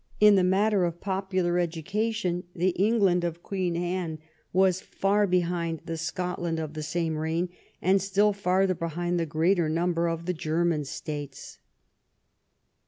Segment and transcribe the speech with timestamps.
[0.19, 4.17] In the matter of popular education the England of Queen Anne
[4.51, 7.49] was far behind the Scotland of the same reign,
[7.83, 11.59] and still farther behind the greater number of the German states.